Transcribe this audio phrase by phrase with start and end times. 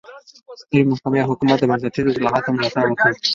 [0.61, 3.11] سترې محکمې او حکومت د بنسټیزو اصلاحاتو ملاتړ وکړ.